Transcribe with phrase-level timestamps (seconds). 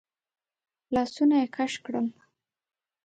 [0.93, 2.07] لاسونه يې کش کړل.